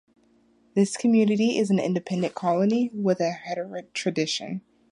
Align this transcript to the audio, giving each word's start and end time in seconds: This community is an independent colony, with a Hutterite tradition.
This 0.73 0.97
community 0.97 1.57
is 1.59 1.69
an 1.69 1.77
independent 1.77 2.33
colony, 2.33 2.89
with 2.91 3.19
a 3.19 3.33
Hutterite 3.47 3.93
tradition. 3.93 4.61